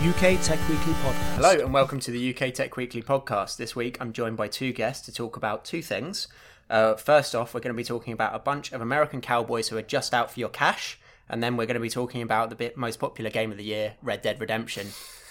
[0.00, 1.34] UK Tech Weekly podcast.
[1.36, 3.58] Hello and welcome to the UK Tech Weekly podcast.
[3.58, 6.26] This week I'm joined by two guests to talk about two things.
[6.70, 9.76] Uh, first off, we're going to be talking about a bunch of American cowboys who
[9.76, 12.56] are just out for your cash, and then we're going to be talking about the
[12.56, 14.86] bit most popular game of the year, Red Dead Redemption.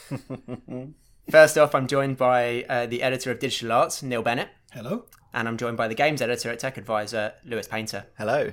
[1.31, 5.05] First off, I'm joined by uh, the editor of Digital Arts, Neil Bennett, Hello.
[5.33, 8.05] and I'm joined by the games editor at Tech Advisor, Lewis Painter.
[8.19, 8.51] Hello.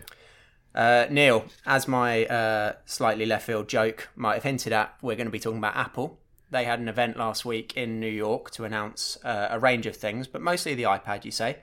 [0.77, 5.27] Uh, Neil, as my uh, slightly left field joke might have hinted at, we're going
[5.27, 6.21] to be talking about Apple.
[6.51, 9.97] They had an event last week in New York to announce uh, a range of
[9.97, 11.59] things, but mostly the iPad, you say.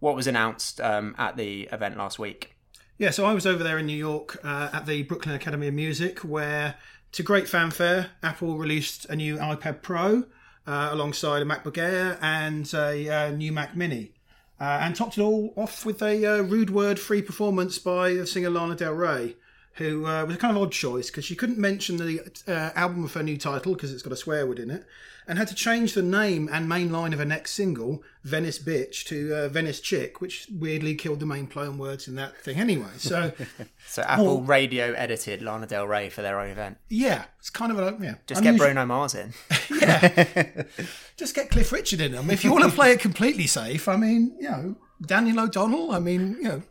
[0.00, 2.56] What was announced um, at the event last week?
[2.96, 5.74] Yeah, so I was over there in New York uh, at the Brooklyn Academy of
[5.74, 6.76] Music, where,
[7.12, 10.24] to great fanfare, Apple released a new iPad Pro
[10.66, 14.13] uh, alongside a MacBook Air and a uh, new Mac Mini.
[14.60, 18.26] Uh, and topped it all off with a uh, rude word free performance by the
[18.26, 19.36] singer Lana Del Rey,
[19.74, 23.04] who uh, was a kind of odd choice because she couldn't mention the uh, album
[23.04, 24.86] of her new title because it's got a swear word in it,
[25.26, 29.04] and had to change the name and main line of her next single, Venice Bitch,
[29.06, 32.58] to uh, Venice Chick, which weirdly killed the main play on words in that thing
[32.58, 32.90] anyway.
[32.98, 33.32] So,
[33.86, 36.76] So Apple radio edited Lana Del Rey for their own event.
[36.88, 37.96] yeah, it's kind of a.
[38.02, 39.32] Yeah, Just get Bruno Mars in.
[39.80, 40.62] Yeah,
[41.16, 42.30] just get Cliff Richard in them.
[42.30, 45.98] If you want to play it completely safe, I mean, you know, Daniel O'Donnell, I
[45.98, 46.62] mean, you know.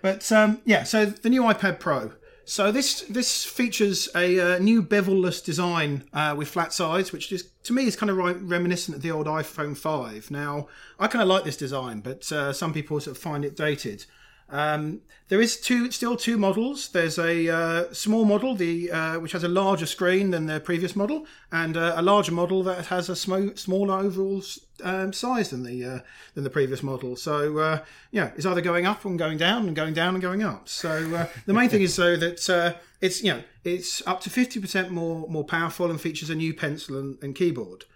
[0.00, 2.12] But um, yeah, so the new iPad Pro.
[2.44, 7.32] So this this features a uh, new bevel-less design uh, with flat sides, which
[7.62, 10.30] to me is kind of re- reminiscent of the old iPhone 5.
[10.30, 10.66] Now,
[10.98, 14.06] I kind of like this design, but uh, some people sort of find it dated.
[14.52, 16.90] Um, there is two, still two models.
[16.90, 20.94] There's a uh, small model, the uh, which has a larger screen than the previous
[20.94, 24.42] model, and uh, a larger model that has a sm- smaller overall
[24.84, 25.98] um, size than the uh,
[26.34, 27.16] than the previous model.
[27.16, 27.78] So uh,
[28.10, 30.68] yeah, it's either going up and going down, and going down and going up.
[30.68, 34.60] So uh, the main thing is though that it's you know it's up to fifty
[34.60, 37.86] percent more more powerful and features a new pencil and, and keyboard.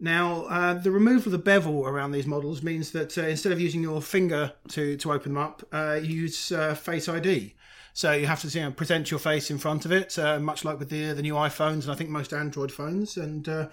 [0.00, 3.60] Now, uh, the removal of the bevel around these models means that uh, instead of
[3.60, 7.54] using your finger to, to open them up, uh, you use uh, Face ID.
[7.96, 10.64] So you have to you know, present your face in front of it, uh, much
[10.64, 13.16] like with the the new iPhones and I think most Android phones.
[13.16, 13.68] And uh,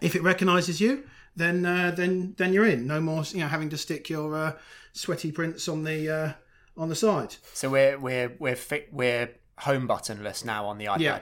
[0.00, 1.04] if it recognises you,
[1.36, 2.86] then uh, then then you're in.
[2.86, 4.52] No more you know having to stick your uh,
[4.94, 6.32] sweaty prints on the uh,
[6.74, 7.36] on the side.
[7.52, 9.28] So we're we're we're fi- we're
[9.58, 11.00] home buttonless now on the iPad.
[11.00, 11.18] Yeah.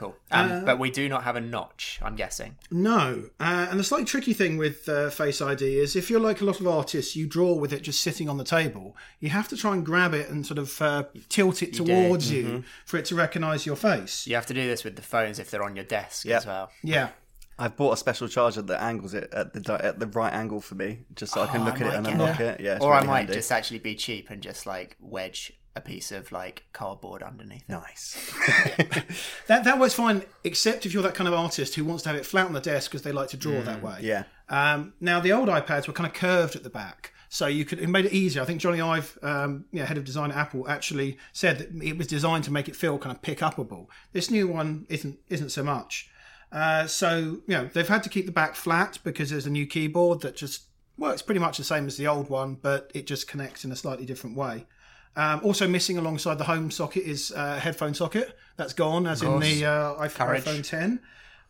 [0.00, 0.16] Cool.
[0.30, 1.98] Um, Uh, but we do not have a notch.
[2.02, 2.56] I'm guessing.
[2.70, 6.40] No, uh, and the slightly tricky thing with uh, Face ID is if you're like
[6.40, 8.96] a lot of artists, you draw with it just sitting on the table.
[9.18, 12.30] You have to try and grab it and sort of uh, tilt it do, towards
[12.32, 14.26] you for it to recognise your face.
[14.26, 16.36] You have to do this with the phones if they're on your desk Yep.
[16.38, 16.70] as well.
[16.82, 17.10] Yeah,
[17.58, 20.62] I've bought a special charger that angles it at the di- at the right angle
[20.62, 22.64] for me, just so I can Oh, look I at it and unlock get it.
[22.64, 23.34] Yeah, it's or I might handy.
[23.34, 27.62] just actually be cheap and just like wedge a piece of like cardboard underneath.
[27.62, 27.68] it.
[27.68, 28.32] nice.
[29.46, 32.18] that that works fine, except if you're that kind of artist who wants to have
[32.18, 33.98] it flat on the desk because they like to draw that way.
[34.02, 34.24] Yeah.
[34.48, 37.78] Um, now the old iPads were kind of curved at the back, so you could
[37.78, 38.42] it made it easier.
[38.42, 41.96] I think Jony Ive, um, yeah, head of design at Apple, actually said that it
[41.96, 43.86] was designed to make it feel kind of pick upable.
[44.12, 46.10] This new one isn't isn't so much.
[46.50, 49.66] Uh, so you know they've had to keep the back flat because there's a new
[49.66, 50.64] keyboard that just
[50.98, 53.76] works pretty much the same as the old one, but it just connects in a
[53.76, 54.66] slightly different way.
[55.16, 58.36] Um, also missing alongside the home socket is uh, a headphone socket.
[58.56, 61.00] That's gone, as in the uh, iPhone, iPhone 10.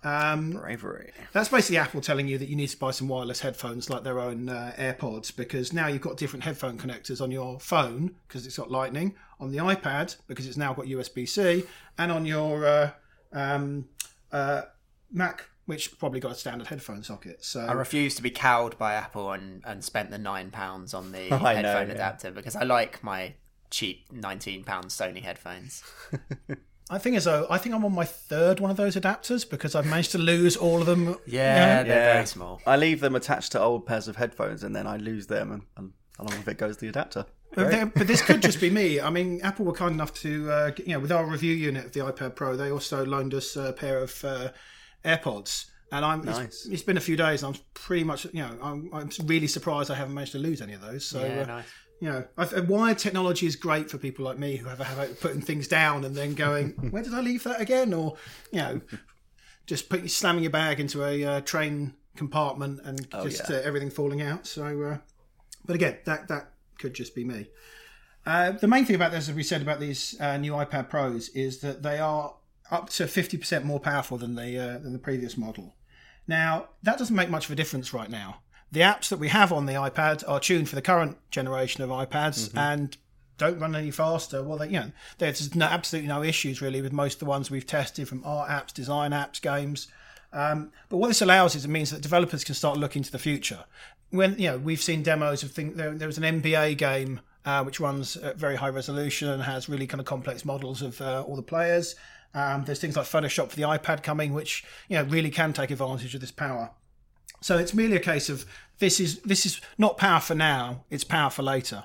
[0.02, 1.12] Um, Bravery.
[1.34, 4.18] that's basically Apple telling you that you need to buy some wireless headphones like their
[4.18, 8.56] own uh, AirPods because now you've got different headphone connectors on your phone because it's
[8.56, 11.64] got Lightning, on the iPad because it's now got USB C,
[11.98, 12.90] and on your uh,
[13.32, 13.88] um,
[14.32, 14.62] uh,
[15.12, 17.44] Mac, which probably got a standard headphone socket.
[17.44, 21.12] So I refuse to be cowed by Apple and, and spent the nine pounds on
[21.12, 21.94] the I know, headphone yeah.
[21.94, 23.34] adapter because I like my
[23.70, 25.82] cheap nineteen pound Sony headphones.
[26.92, 29.74] I think as though I think I'm on my third one of those adapters because
[29.76, 31.16] I've managed to lose all of them.
[31.26, 31.88] Yeah, you know?
[31.88, 32.60] they're very small.
[32.66, 35.62] I leave them attached to old pairs of headphones, and then I lose them, and,
[35.76, 37.26] and along with it goes the adapter.
[37.54, 39.00] But, but this could just be me.
[39.00, 41.92] I mean, Apple were kind enough to, uh, you know, with our review unit of
[41.92, 44.50] the iPad Pro, they also loaned us a pair of uh,
[45.04, 45.66] AirPods.
[45.92, 46.66] And I'm, it's- Nice.
[46.70, 49.90] it's been a few days, and I'm pretty much, you know, I'm, I'm really surprised
[49.90, 51.04] I haven't managed to lose any of those.
[51.04, 51.64] So, Yeah, uh, nice.
[52.00, 55.10] You know, I, wired technology is great for people like me who have a habit
[55.10, 58.16] of putting things down and then going, "Where did I leave that again?" Or,
[58.50, 58.80] you know,
[59.66, 63.56] just put, slamming your bag into a uh, train compartment and just yeah.
[63.56, 64.46] uh, everything falling out.
[64.46, 64.98] So, uh,
[65.66, 67.48] but again, that that could just be me.
[68.24, 71.28] Uh, the main thing about this, as we said about these uh, new iPad Pros,
[71.30, 72.34] is that they are
[72.70, 75.74] up to fifty percent more powerful than the uh, than the previous model.
[76.26, 78.40] Now, that doesn't make much of a difference right now.
[78.72, 81.90] The apps that we have on the iPad are tuned for the current generation of
[81.90, 82.96] iPads and
[83.36, 84.42] don't run any faster.
[84.42, 87.50] Well, they, you know, there's no, absolutely no issues really with most of the ones
[87.50, 89.88] we've tested from art apps, design apps, games.
[90.32, 93.18] Um, but what this allows is it means that developers can start looking to the
[93.18, 93.64] future.
[94.10, 97.64] When you know we've seen demos of things, there, there was an NBA game uh,
[97.64, 101.22] which runs at very high resolution and has really kind of complex models of uh,
[101.22, 101.96] all the players.
[102.34, 105.70] Um, there's things like Photoshop for the iPad coming, which you know really can take
[105.70, 106.70] advantage of this power.
[107.40, 108.44] So it's merely a case of
[108.78, 111.84] this is this is not power for now; it's power for later.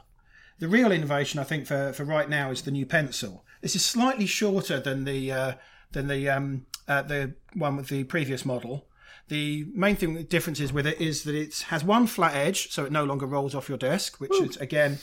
[0.59, 3.43] The real innovation, I think, for, for right now is the new pencil.
[3.61, 5.53] This is slightly shorter than the uh,
[5.91, 8.87] than the um, uh, the one with the previous model.
[9.27, 12.71] The main thing the difference is with it is that it has one flat edge,
[12.71, 14.99] so it no longer rolls off your desk, which is again,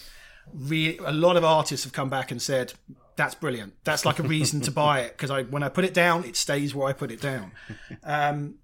[0.55, 2.73] re- a lot of artists have come back and said
[3.17, 3.75] that's brilliant.
[3.85, 6.37] That's like a reason to buy it because I when I put it down, it
[6.37, 7.53] stays where I put it down.
[8.05, 8.57] Um,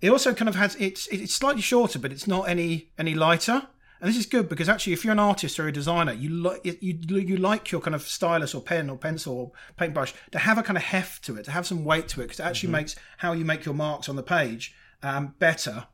[0.00, 3.68] it also kind of has it's it's slightly shorter, but it's not any any lighter.
[3.98, 6.64] And this is good because actually, if you're an artist or a designer, you like
[6.64, 10.58] you you like your kind of stylus or pen or pencil or paintbrush to have
[10.58, 12.72] a kind of heft to it, to have some weight to it, because it actually
[12.72, 15.86] makes how you make your marks on the page um, better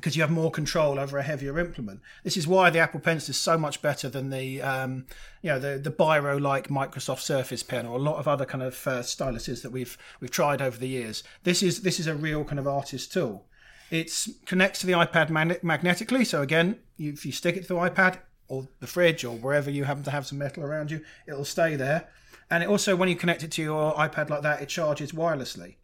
[0.00, 2.00] because you have more control over a heavier implement.
[2.24, 5.06] This is why the Apple Pencil is so much better than the, um,
[5.42, 8.86] you know, the the Biro-like Microsoft Surface Pen or a lot of other kind of
[8.86, 11.22] uh, styluses that we've we've tried over the years.
[11.44, 13.46] This is this is a real kind of artist tool.
[13.90, 14.10] It
[14.46, 17.74] connects to the iPad magnet- magnetically, so again, you, if you stick it to the
[17.74, 21.44] iPad or the fridge or wherever you happen to have some metal around you, it'll
[21.44, 22.08] stay there.
[22.48, 25.76] And it also, when you connect it to your iPad like that, it charges wirelessly.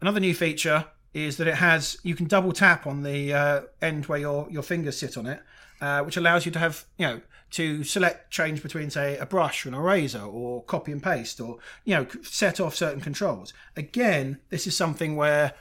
[0.00, 4.06] Another new feature is that it has you can double tap on the uh, end
[4.06, 5.40] where your your fingers sit on it,
[5.80, 7.20] uh, which allows you to have you know
[7.52, 11.58] to select change between say a brush and a razor or copy and paste or
[11.84, 13.52] you know set off certain controls.
[13.76, 15.54] Again, this is something where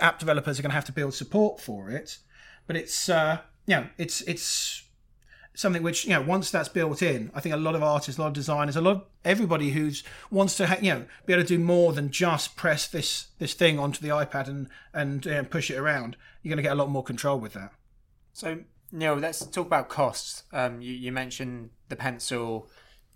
[0.00, 2.18] app developers are going to have to build support for it,
[2.66, 4.82] but it's uh, you know it's it's
[5.56, 8.20] something which you know once that's built in i think a lot of artists a
[8.20, 11.42] lot of designers a lot of everybody who's wants to ha- you know be able
[11.42, 15.42] to do more than just press this this thing onto the ipad and and uh,
[15.44, 17.72] push it around you're going to get a lot more control with that
[18.32, 18.58] So,
[18.92, 20.44] Neil, let's talk about costs.
[20.52, 22.68] Um, you, you mentioned the pencil,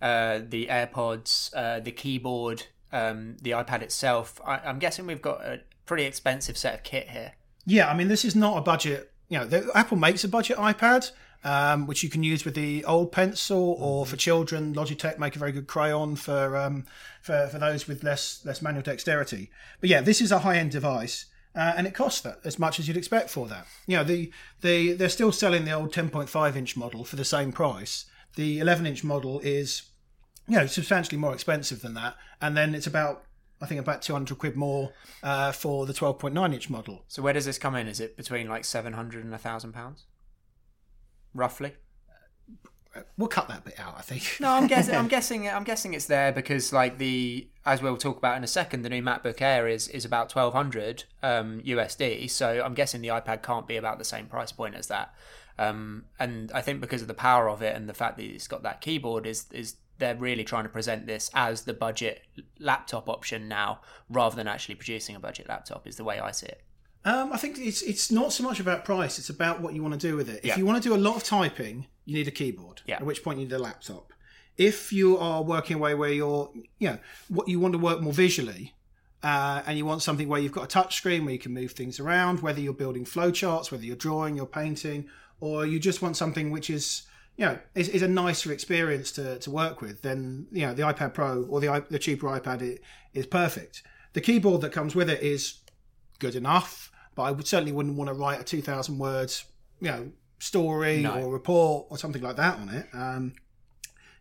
[0.02, 4.40] uh, the AirPods, uh, the keyboard, um, the iPad itself.
[4.44, 7.32] I, I'm guessing we've got a pretty expensive set of kit here.
[7.66, 10.56] yeah i mean this is not a budget you know the, apple makes a budget
[10.56, 11.10] ipad
[11.44, 15.38] um, which you can use with the old pencil or for children logitech make a
[15.38, 16.84] very good crayon for um,
[17.22, 19.50] for, for those with less less manual dexterity
[19.80, 22.86] but yeah this is a high-end device uh, and it costs that as much as
[22.86, 26.76] you'd expect for that you know the the they're still selling the old 10.5 inch
[26.76, 29.82] model for the same price the 11 inch model is
[30.46, 33.24] you know substantially more expensive than that and then it's about
[33.62, 37.04] I think about 200 quid more uh, for the 12.9 inch model.
[37.08, 37.88] So, where does this come in?
[37.88, 40.06] Is it between like 700 and 1,000 pounds?
[41.34, 41.74] Roughly?
[43.16, 44.38] We'll cut that bit out, I think.
[44.40, 44.94] No, I'm guessing.
[44.96, 45.48] I'm guessing.
[45.48, 48.88] I'm guessing it's there because, like the as we'll talk about in a second, the
[48.88, 52.28] new MacBook Air is is about 1,200 um, USD.
[52.30, 55.14] So I'm guessing the iPad can't be about the same price point as that.
[55.58, 58.48] Um, and I think because of the power of it and the fact that it's
[58.48, 62.22] got that keyboard, is is they're really trying to present this as the budget
[62.58, 65.86] laptop option now, rather than actually producing a budget laptop.
[65.86, 66.62] Is the way I see it.
[67.04, 69.98] Um, I think it's it's not so much about price; it's about what you want
[69.98, 70.44] to do with it.
[70.44, 70.52] Yeah.
[70.52, 72.82] If you want to do a lot of typing, you need a keyboard.
[72.86, 72.96] Yeah.
[72.96, 74.12] At which point you need a laptop.
[74.58, 78.12] If you are working away where you're, you know, what you want to work more
[78.12, 78.74] visually,
[79.22, 81.72] uh, and you want something where you've got a touch screen where you can move
[81.72, 85.08] things around, whether you're building flowcharts, whether you're drawing, you're painting,
[85.40, 87.02] or you just want something which is,
[87.38, 90.82] you know, is, is a nicer experience to, to work with, then you know the
[90.82, 92.78] iPad Pro or the the cheaper iPad i-
[93.14, 93.82] is perfect.
[94.12, 95.60] The keyboard that comes with it is
[96.18, 99.44] good enough, but I would certainly wouldn't want to write a two thousand words,
[99.80, 101.22] you know, story No.
[101.22, 102.86] or report or something like that on it.
[102.92, 103.32] Um,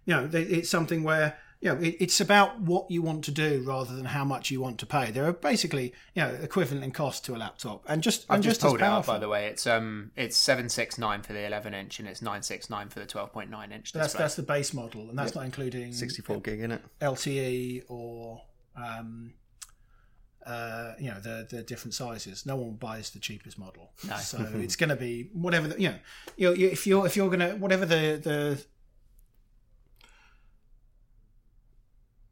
[0.05, 3.61] you know, it's something where you know it, it's about what you want to do
[3.65, 5.11] rather than how much you want to pay.
[5.11, 8.55] They're basically you know equivalent in cost to a laptop, and just I've and just,
[8.61, 9.47] just, as pulled it up by the way.
[9.47, 12.89] It's um it's seven six nine for the eleven inch and it's nine six nine
[12.89, 14.23] for the twelve point nine inch That's display.
[14.23, 16.81] that's the base model, and that's not including 64 gig in it.
[17.01, 18.41] LTE or
[18.75, 19.33] um,
[20.49, 22.45] uh, you know the the different sizes.
[22.45, 25.67] No one buys the cheapest model, so it's going to be whatever.
[25.67, 25.95] The, you know,
[26.37, 28.65] you know, if you're if you're going to whatever the the.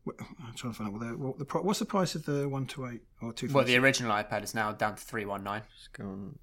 [0.09, 2.65] I'm trying to find out what the, what the what's the price of the one
[2.67, 3.49] to eight or two.
[3.51, 5.63] well, the original iPad is now down to three one nine.
[5.77, 6.39] Just go on.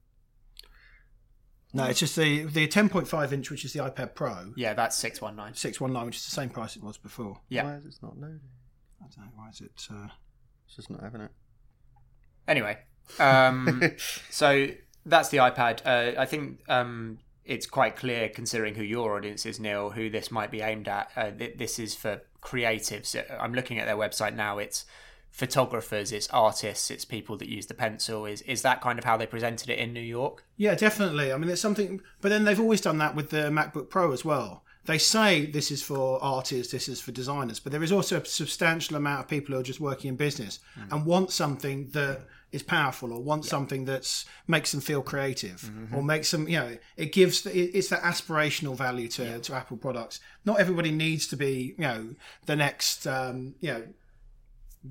[1.72, 5.20] no, it's just the the 10.5 inch, which is the iPad Pro, Yeah, that's six
[5.22, 5.54] one nine.
[5.54, 7.40] 619, which is the same price it was before.
[7.48, 7.64] Yeah.
[7.64, 8.40] Why is it not loading?
[9.00, 9.88] I don't know why is it.
[9.90, 10.08] Uh,
[10.66, 11.30] It's just not having it.
[12.46, 12.78] Anyway,
[13.18, 13.82] um,
[14.30, 14.68] so
[15.06, 15.80] that's the iPad.
[15.84, 20.30] Uh, I think um, it's quite clear, considering who your audience is, Neil, who this
[20.30, 21.10] might be aimed at.
[21.16, 23.16] Uh, th- this is for creatives.
[23.16, 24.58] Uh, I'm looking at their website now.
[24.58, 24.84] It's
[25.30, 28.24] photographers, it's artists, it's people that use the pencil.
[28.24, 30.44] Is is that kind of how they presented it in New York?
[30.56, 31.32] Yeah, definitely.
[31.32, 34.24] I mean, it's something, but then they've always done that with the MacBook Pro as
[34.24, 34.63] well.
[34.86, 38.24] They say this is for artists, this is for designers, but there is also a
[38.24, 40.58] substantial amount of people who are just working in business
[40.90, 42.20] and want something that
[42.52, 46.76] is powerful or want something that's makes them feel creative or makes them, you know,
[46.96, 50.20] it gives the, it's that aspirational value to, to Apple products.
[50.44, 52.14] Not everybody needs to be, you know,
[52.46, 53.82] the next, um, you know,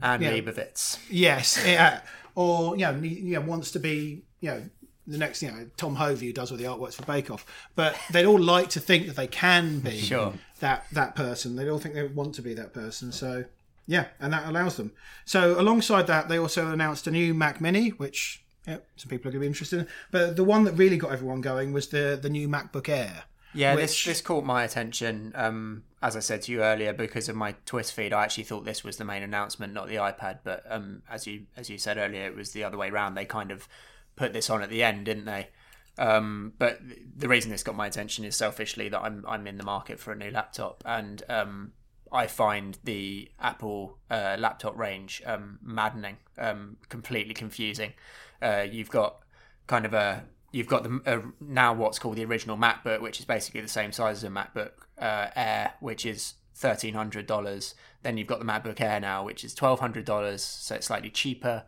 [0.02, 0.32] Annie Yeah.
[0.34, 0.98] Leibovitz.
[1.10, 2.02] Yes, yeah.
[2.36, 4.64] or you know, you know, wants to be you know
[5.06, 7.46] the next you know Tom Hovey who does all the artworks for Bake Off.
[7.76, 10.34] But they'd all like to think that they can be Sure.
[10.60, 11.56] that that person.
[11.56, 13.12] They all think they want to be that person.
[13.12, 13.46] So
[13.86, 14.92] yeah, and that allows them.
[15.26, 19.32] So alongside that, they also announced a new Mac Mini, which yeah, some people are
[19.32, 19.88] going to be interested in.
[20.10, 23.24] But the one that really got everyone going was the the new MacBook Air.
[23.56, 25.32] Yeah, this which- this caught my attention.
[25.36, 28.66] Um, as I said to you earlier, because of my Twitter feed, I actually thought
[28.66, 30.40] this was the main announcement, not the iPad.
[30.44, 33.16] But um, as you as you said earlier, it was the other way around.
[33.16, 33.68] They kind of
[34.16, 35.50] put this on at the end, didn't they?
[35.98, 36.80] Um, but
[37.16, 40.12] the reason this got my attention is selfishly that I'm I'm in the market for
[40.12, 41.74] a new laptop, and um,
[42.12, 47.94] I find the Apple uh, laptop range um, maddening, um, completely confusing.
[48.42, 49.20] Uh, you've got
[49.68, 53.26] kind of a you've got the uh, now what's called the original MacBook, which is
[53.26, 57.76] basically the same size as a MacBook uh, Air, which is thirteen hundred dollars.
[58.02, 61.10] Then you've got the MacBook Air now, which is twelve hundred dollars, so it's slightly
[61.10, 61.66] cheaper.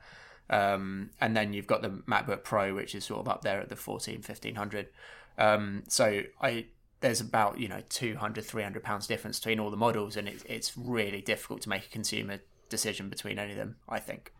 [0.49, 3.69] Um, and then you've got the MacBook Pro, which is sort of up there at
[3.69, 4.87] the 14, 1500.
[5.37, 6.67] Um, so I
[7.01, 10.77] there's about you know 200 300 pounds difference between all the models and it, it's
[10.77, 14.31] really difficult to make a consumer decision between any of them i think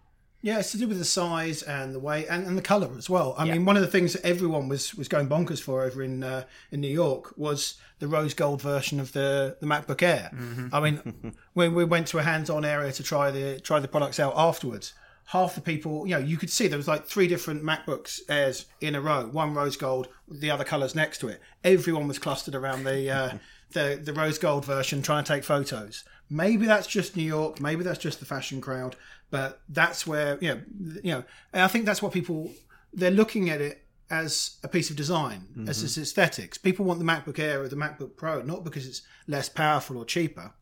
[0.42, 3.10] Yeah, it's to do with the size and the weight and, and the color as
[3.10, 3.34] well.
[3.36, 6.24] I mean, one of the things that everyone was was going bonkers for over in
[6.24, 10.30] uh, in New York was the rose gold version of the the MacBook Air.
[10.72, 14.20] I mean, when we went to a hands-on area to try the try the products
[14.20, 14.94] out afterwards,
[15.26, 18.66] half the people, you know, you could see there was like three different MacBooks Airs
[18.80, 21.42] in a row, one rose gold, the other colors next to it.
[21.64, 23.38] Everyone was clustered around the uh,
[23.72, 26.04] the the rose gold version trying to take photos.
[26.30, 27.60] Maybe that's just New York.
[27.60, 28.96] Maybe that's just the fashion crowd.
[29.32, 30.62] But that's where you know,
[31.04, 31.24] you know.
[31.54, 32.52] And I think that's what people
[32.94, 36.60] they're looking at it as a piece of design, as its aesthetics.
[36.60, 40.06] People want the MacBook Air or the MacBook Pro not because it's less powerful or
[40.06, 40.54] cheaper,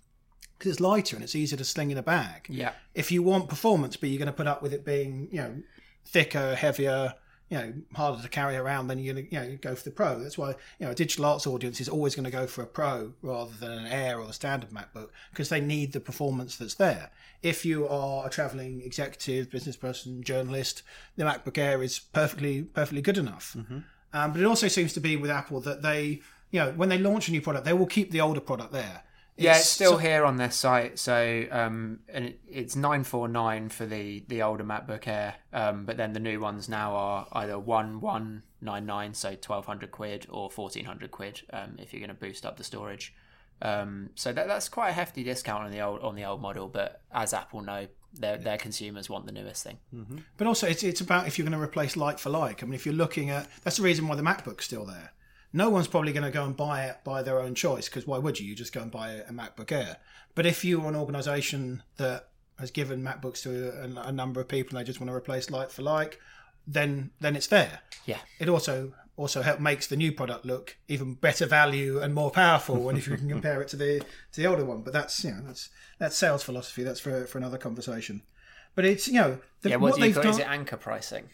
[0.63, 2.45] because it's lighter and it's easier to sling in a bag.
[2.47, 2.71] Yeah.
[2.95, 5.55] If you want performance, but you're going to put up with it being you know
[6.05, 7.15] thicker, heavier,
[7.49, 9.91] you know harder to carry around, then you're going to you know go for the
[9.91, 10.19] Pro.
[10.19, 12.65] That's why you know a digital arts audience is always going to go for a
[12.65, 16.75] Pro rather than an Air or a standard MacBook because they need the performance that's
[16.75, 17.11] there.
[17.41, 20.81] If you are a traveling executive, business person, journalist,
[21.17, 23.57] the MacBook Air is perfectly perfectly good enough.
[24.13, 26.99] Um, but it also seems to be with Apple that they, you know, when they
[26.99, 29.03] launch a new product, they will keep the older product there.
[29.37, 33.85] Yeah it's still so- here on their site so um and it, it's 949 for
[33.85, 39.13] the the older macbook air um but then the new ones now are either 1199
[39.13, 43.13] so 1200 quid or 1400 quid um if you're going to boost up the storage
[43.61, 46.67] um so that, that's quite a hefty discount on the old on the old model
[46.67, 49.77] but as apple know their their consumers want the newest thing
[50.37, 52.61] But also, it's, it's about if you're going to replace like for like.
[52.61, 55.13] I mean, if you're looking at that's the reason why the MacBook's still there.
[55.55, 58.17] No one's probably going to go and buy it by their own choice because why
[58.17, 58.47] would you?
[58.47, 59.97] You just go and buy a MacBook Air.
[60.35, 62.29] But if you're an organisation that
[62.59, 63.69] has given MacBooks to
[64.01, 66.19] a, a number of people and they just want to replace like for like,
[66.65, 67.81] then then it's there.
[68.05, 72.31] yeah It also also help makes the new product look even better value and more
[72.31, 72.89] powerful.
[72.89, 73.99] and if you can compare it to the
[74.31, 75.69] to the older one, but that's you know that's
[75.99, 76.81] that's sales philosophy.
[76.83, 78.23] That's for for another conversation.
[78.75, 81.29] But it's you know the, yeah what, do you they've done- is it anchor pricing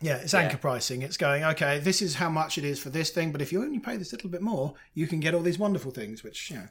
[0.00, 1.02] yeah, it's anchor pricing.
[1.02, 3.62] It's going, okay, this is how much it is for this thing, but if you
[3.62, 6.56] only pay this little bit more, you can get all these wonderful things, which, you
[6.56, 6.68] know,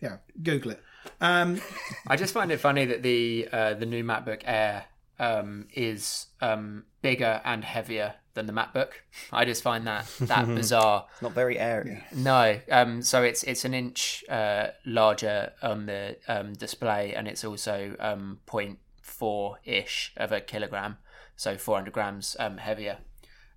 [0.00, 0.82] yeah, Google it.
[1.20, 1.60] Um,
[2.06, 4.84] I just find it funny that the uh, the new MacBook Air
[5.18, 8.92] um, is um, bigger and heavier than the MacBook.
[9.32, 11.06] I just find that that bizarre.
[11.20, 12.02] Not very airy.
[12.14, 17.44] No, um, so it's it's an inch uh, larger on the um, display, and it's
[17.44, 20.98] also um, 0.4 ish of a kilogram,
[21.40, 22.98] so 400 grams um, heavier.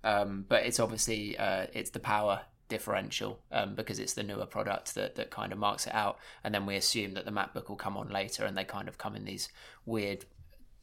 [0.02, 4.94] Um, but it's obviously uh, it's the power differential um, because it's the newer product
[4.94, 7.76] that, that kind of marks it out, and then we assume that the MacBook will
[7.76, 9.50] come on later, and they kind of come in these
[9.84, 10.24] weird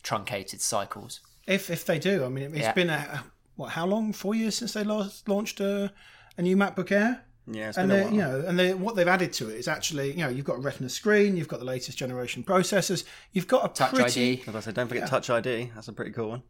[0.04, 1.22] truncated cycles.
[1.48, 2.74] if if they do, I mean, it's Yeah.
[2.74, 3.24] been a,
[3.56, 3.72] what?
[3.72, 4.14] How long?
[4.14, 5.92] Four years since they last launched a,
[6.38, 7.24] a new MacBook Air.
[7.48, 8.14] Yeah, it's and been a they, while.
[8.14, 10.58] you know, and they, what they've added to it is actually, you know, you've got
[10.58, 13.04] a Retina screen, you've got the latest generation processors,
[13.34, 14.44] you've got a Touch pretty, ID.
[14.48, 15.72] As I said, don't forget Touch ID.
[15.74, 16.44] That's a pretty cool one.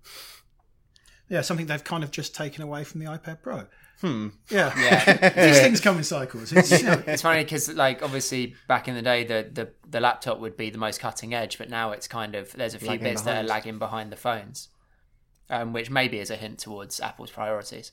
[1.32, 3.64] Yeah, something they've kind of just taken away from the iPad Pro.
[4.02, 4.28] Hmm.
[4.50, 5.30] Yeah, Yeah.
[5.48, 6.52] these things come in cycles.
[6.52, 10.02] It's, you know, it's funny because like obviously back in the day the, the the
[10.02, 12.90] laptop would be the most cutting edge but now it's kind of there's a few
[12.90, 14.70] Lagging bits that are lagging behind the phones
[15.50, 17.92] um, which maybe is a hint towards apple's priorities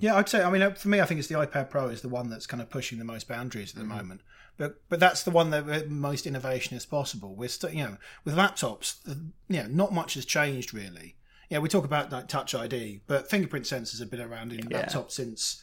[0.00, 0.42] Yeah, I'd say.
[0.42, 2.46] I mean, uh, for me, I think it's the iPad Pro is the one that's
[2.46, 4.22] kind of pushing the most boundaries at the moment.
[4.56, 7.34] But but that's the one that most innovation is possible.
[7.34, 9.14] We're still, you know, with laptops, uh,
[9.48, 11.16] you know, not much has changed really.
[11.50, 15.12] Yeah, we talk about like Touch ID, but fingerprint sensors have been around in laptops
[15.12, 15.62] since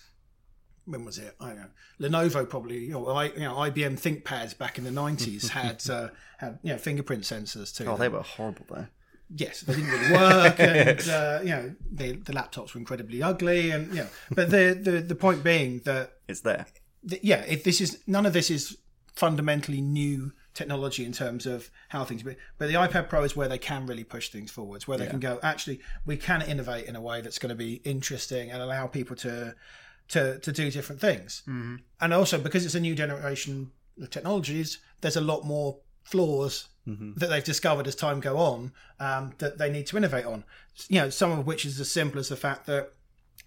[0.86, 1.36] when was it?
[1.40, 2.10] I don't know.
[2.10, 6.60] Lenovo probably, know, I, you know IBM ThinkPads back in the nineties had uh, had
[6.64, 7.86] you know fingerprint sensors too.
[7.86, 8.88] Oh, they were horrible though.
[9.36, 13.72] yes, they didn't really work, and uh, you know the the laptops were incredibly ugly,
[13.72, 14.08] and you know.
[14.32, 16.66] But the the the point being that It's there.
[17.10, 18.78] th- yeah, if this is none of this is
[19.16, 23.48] fundamentally new technology in terms of how things be but the ipad pro is where
[23.48, 26.96] they can really push things forwards where they can go actually we can innovate in
[26.96, 29.56] a way that's going to be interesting and allow people to
[30.10, 31.44] to to do different things.
[31.48, 31.78] Mm-hmm.
[32.02, 36.68] and also because it's a new generation of technologies there's a lot more flaws
[37.18, 40.44] that they've discovered as time go on um, that they need to innovate on.
[40.90, 42.92] You know some of which is as simple as the fact that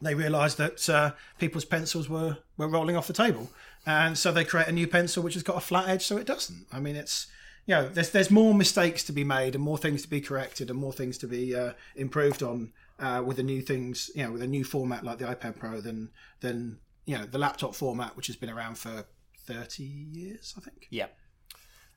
[0.01, 3.51] they realised that uh, people's pencils were, were rolling off the table,
[3.85, 6.27] and so they create a new pencil which has got a flat edge, so it
[6.27, 6.67] doesn't.
[6.73, 7.27] I mean, it's
[7.67, 10.71] you know, there's there's more mistakes to be made and more things to be corrected
[10.71, 14.33] and more things to be uh, improved on uh, with the new things, you know,
[14.33, 18.17] with a new format like the iPad Pro than than you know the laptop format
[18.17, 19.07] which has been around for
[19.47, 20.89] thirty years, I think.
[20.91, 21.07] yeah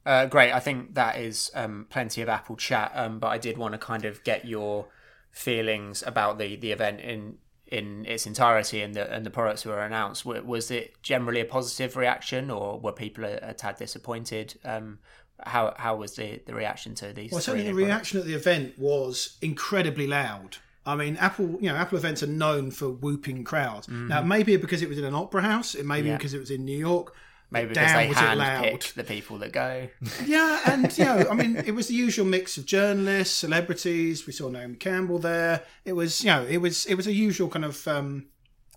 [0.06, 3.58] uh, great i think that is um, plenty of apple chat um, but i did
[3.58, 4.88] want to kind of get your
[5.32, 7.38] feelings about the the event in
[7.70, 11.96] in its entirety and the and the products were announced was it generally a positive
[11.96, 14.98] reaction or were people a, a tad disappointed um,
[15.46, 17.88] how how was the, the reaction to these Well, certainly the products?
[17.88, 20.58] reaction at the event was incredibly loud.
[20.86, 23.88] I mean, Apple, you know, Apple events are known for whooping crowds.
[23.88, 26.08] Now, maybe because it was in an opera house, it may be Mm-hmm.
[26.10, 26.18] Yeah.
[26.18, 27.14] because it was in New York.
[27.52, 28.82] Maybe because they loud.
[28.96, 29.88] the people that go.
[30.26, 34.28] Yeah, and you know, I mean, it was the usual mix of journalists, celebrities.
[34.28, 35.64] We saw Naomi Campbell there.
[35.84, 38.28] It was, you know, it was it was a usual kind of, um,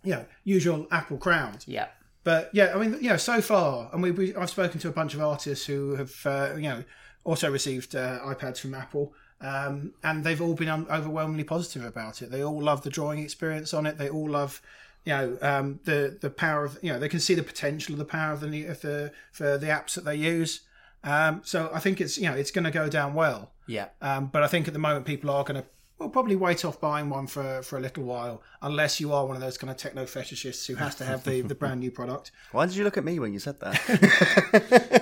[0.02, 1.64] you know, usual Apple crowd.
[1.66, 1.88] Yeah.
[2.24, 4.92] But yeah, I mean, you know, so far, and we, we I've spoken to a
[4.92, 6.84] bunch of artists who have, uh, you know,
[7.24, 12.22] also received uh, iPads from Apple, um, and they've all been un- overwhelmingly positive about
[12.22, 12.30] it.
[12.30, 13.98] They all love the drawing experience on it.
[13.98, 14.62] They all love,
[15.04, 17.98] you know, um, the the power of, you know, they can see the potential of
[17.98, 20.60] the power of the of the for the apps that they use.
[21.04, 23.50] Um, so I think it's, you know, it's going to go down well.
[23.66, 23.88] Yeah.
[24.00, 26.80] Um, but I think at the moment people are going to well probably wait off
[26.80, 29.76] buying one for, for a little while, unless you are one of those kind of
[29.76, 32.30] techno fetishists who has to have the, the brand new product.
[32.52, 35.00] Why did you look at me when you said that?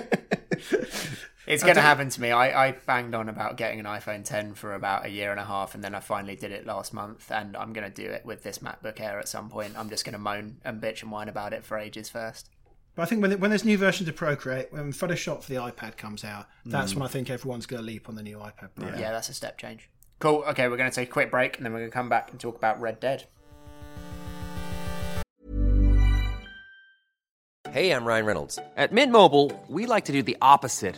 [1.51, 2.31] It's going to happen to me.
[2.31, 5.43] I, I banged on about getting an iPhone 10 for about a year and a
[5.43, 8.25] half, and then I finally did it last month, and I'm going to do it
[8.25, 9.77] with this MacBook Air at some point.
[9.77, 12.49] I'm just going to moan and bitch and whine about it for ages first.
[12.95, 15.97] But I think when when there's new versions of Procreate, when Photoshop for the iPad
[15.97, 16.97] comes out, that's mm.
[16.97, 18.87] when I think everyone's going to leap on the new iPad Pro.
[18.87, 19.11] Yeah.
[19.11, 19.89] that's a step change.
[20.19, 20.45] Cool.
[20.49, 22.31] Okay, we're going to take a quick break, and then we're going to come back
[22.31, 23.25] and talk about Red Dead.
[27.71, 28.59] Hey, I'm Ryan Reynolds.
[28.77, 30.97] At Mint Mobile, we like to do the opposite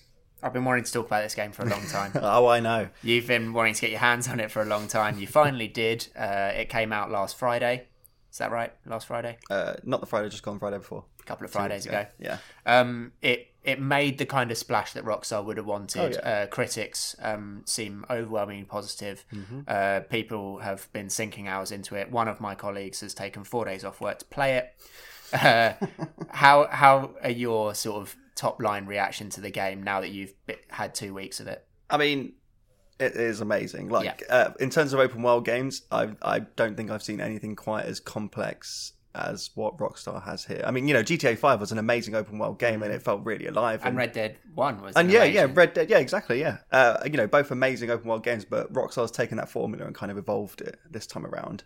[0.43, 2.11] I've been wanting to talk about this game for a long time.
[2.21, 2.89] Oh, I know.
[3.03, 5.19] You've been wanting to get your hands on it for a long time.
[5.19, 6.07] You finally did.
[6.17, 7.87] Uh, it came out last Friday.
[8.31, 8.71] Is that right?
[8.85, 9.37] Last Friday?
[9.49, 11.03] Uh, not the Friday, just gone Friday before.
[11.19, 12.05] A couple of Fridays ago.
[12.19, 12.37] Yeah.
[12.65, 15.99] Um, it it made the kind of splash that Rockstar would have wanted.
[16.17, 16.29] Oh, yeah.
[16.43, 19.23] uh, critics um, seem overwhelmingly positive.
[19.31, 19.59] Mm-hmm.
[19.67, 22.09] Uh, people have been sinking hours into it.
[22.09, 24.73] One of my colleagues has taken four days off work to play it.
[25.33, 25.73] Uh,
[26.29, 30.33] how how are your sort of top line reaction to the game now that you've
[30.69, 31.65] had two weeks of it?
[31.89, 32.33] I mean,
[32.99, 33.89] it is amazing.
[33.89, 37.55] Like uh, in terms of open world games, I I don't think I've seen anything
[37.55, 40.61] quite as complex as what Rockstar has here.
[40.65, 43.25] I mean, you know, GTA Five was an amazing open world game, and it felt
[43.25, 43.81] really alive.
[43.83, 46.57] And Red Dead One was and an yeah, amazing- yeah, Red Dead, yeah, exactly, yeah.
[46.71, 50.11] Uh, you know, both amazing open world games, but Rockstar's taken that formula and kind
[50.11, 51.63] of evolved it this time around.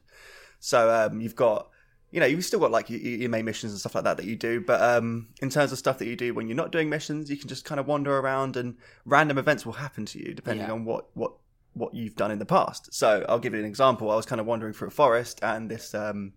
[0.60, 1.70] So um, you've got,
[2.16, 4.26] you know, you've still got like your, your main missions and stuff like that that
[4.26, 6.90] you do, but um, in terms of stuff that you do when you're not doing
[6.90, 10.34] missions, you can just kind of wander around, and random events will happen to you
[10.34, 10.72] depending Yeah.
[10.74, 11.34] on what what
[11.74, 12.94] what you've done in the past.
[12.94, 14.10] So I'll give you an example.
[14.10, 15.94] I was kind of wandering through a forest, and this.
[15.94, 16.34] Um,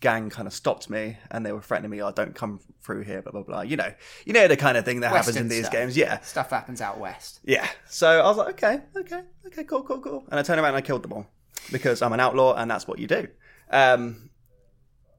[0.00, 3.22] gang kind of stopped me and they were threatening me oh don't come through here
[3.22, 3.86] blah blah blah you know
[4.26, 5.72] you know the kind of thing that happens in these stuff.
[5.72, 7.38] games yeah Stuff happens out west.
[7.44, 7.68] yeah.
[7.88, 10.24] So I was like, okay, okay, okay, cool, cool, cool.
[10.28, 11.26] And I turned around and I killed them all
[11.70, 13.28] because I'm an outlaw and that's what you do.
[13.70, 14.30] Um,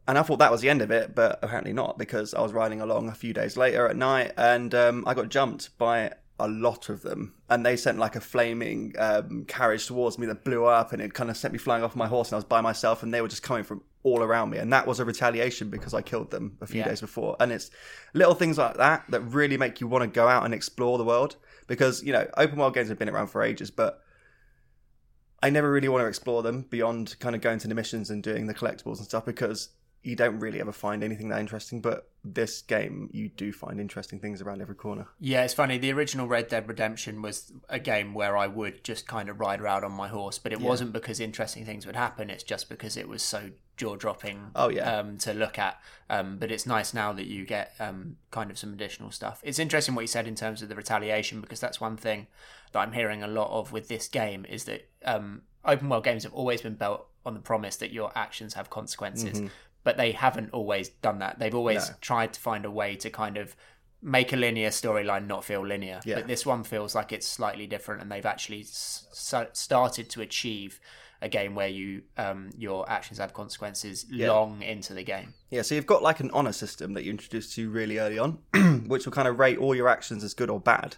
[0.08, 2.52] and I thought that was the end of it, but apparently not because I was
[2.54, 6.48] riding along a few days later at night and um, I got jumped by a
[6.48, 7.36] lot of them.
[7.50, 11.14] And they sent like a flaming um, carriage towards me that blew up and it
[11.14, 13.22] kind of sent me flying off my horse and I was by myself and they
[13.22, 14.58] were just coming from all around me.
[14.58, 16.90] And that was a retaliation because I killed them a few Yeah.
[16.90, 17.38] days before.
[17.40, 17.72] And it's
[18.14, 21.06] little things like that that really make you want to go out and explore the
[21.06, 21.38] world
[21.68, 24.02] because, you know, open world games have been around for ages, but
[25.42, 28.24] I never really want to explore them beyond kind of going to the missions and
[28.24, 29.70] doing the collectibles and stuff because
[30.04, 31.82] you don't really ever find anything that interesting.
[31.82, 35.08] But this game, you do find interesting things around every corner.
[35.20, 35.78] Yeah, it's funny.
[35.78, 39.62] The original Red Dead Redemption was a game where I would just kind of ride
[39.62, 42.30] around on my horse, but it wasn't because interesting things would happen.
[42.30, 44.52] It's just because it was so jaw dropping.
[44.56, 45.00] Oh, yeah.
[45.00, 45.80] um, to look at.
[46.10, 49.40] Um, but it's nice now that you get um, kind of some additional stuff.
[49.44, 52.28] It's interesting what you said in terms of the retaliation because that's one thing
[52.74, 56.24] that I'm hearing a lot of with this game is that um, open world games
[56.24, 59.42] have always been built on the promise that your actions have consequences,
[59.84, 61.40] but they haven't always done that.
[61.40, 61.90] They've always.
[61.90, 61.96] No.
[62.02, 63.56] tried to find a way to kind of
[64.02, 66.02] make a linear storyline not feel linear.
[66.06, 66.16] Yeah.
[66.16, 69.08] But this one feels like it's slightly different, and they've actually s-
[69.54, 70.80] started to achieve
[71.22, 75.34] a game where you um, your actions have consequences long into the game.
[75.50, 78.40] Yeah, so you've got like an honor system that you introduced to really early on,
[78.88, 80.98] which will kind of rate all your actions as good or bad.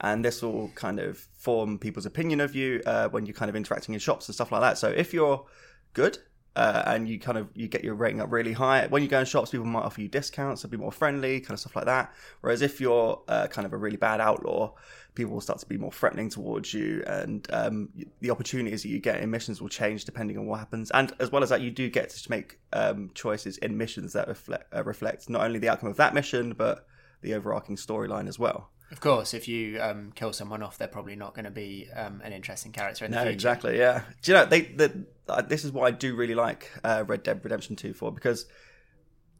[0.00, 3.56] And this will kind of form people's opinion of you uh, when you're kind of
[3.56, 4.78] interacting in shops and stuff like that.
[4.78, 5.44] So if you're
[5.92, 6.18] good
[6.56, 9.20] uh, and you kind of you get your rating up really high, when you go
[9.20, 11.86] in shops, people might offer you discounts, or be more friendly, kind of stuff like
[11.86, 12.14] that.
[12.40, 14.72] Whereas if you're uh, kind of a really bad outlaw,
[15.14, 17.88] people will start to be more threatening towards you, and um,
[18.20, 20.90] the opportunities that you get in missions will change depending on what happens.
[20.92, 24.28] And as well as that, you do get to make um, choices in missions that
[24.28, 26.86] reflect, uh, reflect not only the outcome of that mission, but
[27.22, 28.70] the overarching storyline as well.
[28.90, 32.20] Of course, if you um, kill someone off, they're probably not going to be um,
[32.22, 33.78] an interesting character in the No, exactly.
[33.78, 34.02] Yeah.
[34.22, 34.60] Do you know they?
[34.62, 38.12] The, uh, this is what I do really like uh, Red Dead Redemption Two for
[38.12, 38.46] because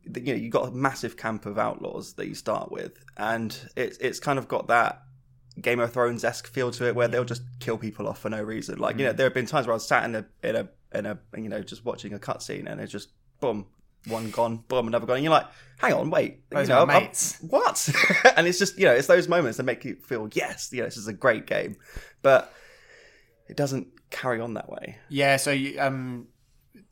[0.06, 3.56] the- you know you got a massive camp of outlaws that you start with, and
[3.76, 5.02] it's it's kind of got that
[5.60, 8.42] Game of Thrones esque feel to it where they'll just kill people off for no
[8.42, 8.78] reason.
[8.78, 10.68] Like you know, there have been times where I was sat in a in a
[10.94, 13.66] in a you know just watching a cutscene and it's just boom.
[14.06, 15.16] One gone, boom, another gone.
[15.16, 15.46] And you're like,
[15.78, 16.48] hang on, wait.
[16.50, 17.10] Those you know, I'm-
[17.48, 17.88] what?
[18.36, 20.84] and it's just, you know, it's those moments that make you feel, yes, you know,
[20.86, 21.76] this is a great game.
[22.22, 22.52] But
[23.48, 24.96] it doesn't carry on that way.
[25.08, 26.28] Yeah, so you, um,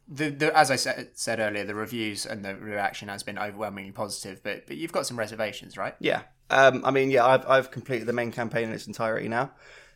[0.08, 3.92] the, the as I said, said earlier, the reviews and the reaction has been overwhelmingly
[3.92, 5.94] positive, but but you've got some reservations, right?
[6.00, 6.22] Yeah.
[6.50, 9.52] Um, I mean, yeah, I've, I've completed the main campaign in its entirety now.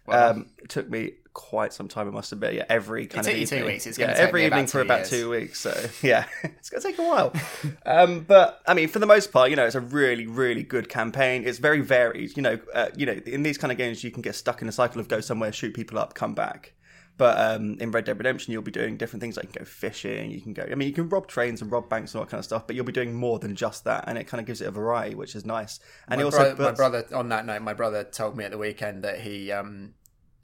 [0.09, 2.09] Um, it took me quite some time.
[2.09, 3.73] It must admit, yeah, every kind It of you two evening.
[3.75, 3.87] weeks.
[3.87, 5.11] It's yeah, every evening for about years.
[5.11, 5.61] two weeks.
[5.61, 5.71] So
[6.03, 7.31] yeah, it's gonna take a while.
[7.87, 10.89] um, but I mean, for the most part, you know, it's a really, really good
[10.89, 11.45] campaign.
[11.47, 12.37] It's very varied.
[12.39, 14.69] You know, uh, you know, in these kind of games, you can get stuck in
[14.69, 16.73] a cycle of go somewhere, shoot people up, come back.
[17.19, 19.37] But um, in Red Dead Redemption, you'll be doing different things.
[19.37, 20.31] Like you can go fishing.
[20.31, 20.67] You can go.
[20.71, 22.67] I mean, you can rob trains and rob banks and all that kind of stuff.
[22.67, 24.71] But you'll be doing more than just that, and it kind of gives it a
[24.71, 25.81] variety, which is nice.
[26.09, 28.59] And my, also bro- my brother, on that note, my brother told me at the
[28.59, 29.95] weekend that he, um,